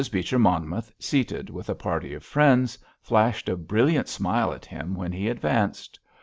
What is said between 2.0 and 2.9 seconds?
of friends,